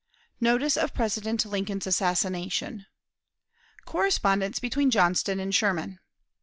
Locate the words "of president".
0.77-1.45